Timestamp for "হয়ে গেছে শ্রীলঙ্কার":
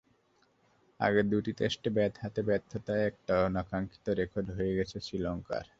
4.57-5.65